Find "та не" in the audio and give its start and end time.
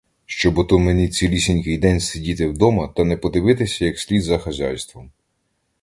2.87-3.17